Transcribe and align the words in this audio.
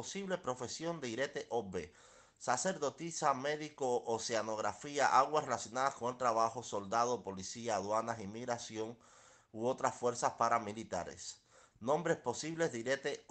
posible 0.00 0.38
profesión 0.38 0.98
de 0.98 1.10
Irete 1.10 1.46
Obbe. 1.50 1.92
Sacerdotisa, 2.38 3.34
médico, 3.34 4.02
oceanografía, 4.06 5.06
aguas 5.18 5.44
relacionadas 5.44 5.94
con 5.94 6.08
el 6.08 6.16
trabajo, 6.16 6.62
soldado, 6.62 7.22
policía, 7.22 7.76
aduanas, 7.76 8.18
inmigración 8.18 8.96
u 9.52 9.66
otras 9.66 9.94
fuerzas 9.94 10.32
paramilitares. 10.38 11.42
Nombres 11.80 12.16
posibles 12.16 12.72
de 12.72 12.78
Irete 12.78 13.26